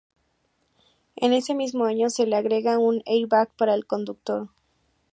En 1.15 1.31
ese 1.31 1.53
mismo 1.53 1.85
año 1.85 2.09
se 2.09 2.25
le 2.25 2.35
agrega 2.35 2.79
un 2.79 3.03
"air-bag" 3.05 3.55
para 3.55 3.75
el 3.75 3.85
conductor. 3.85 4.49